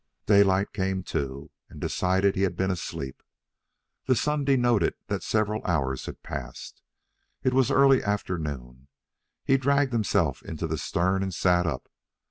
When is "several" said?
5.21-5.61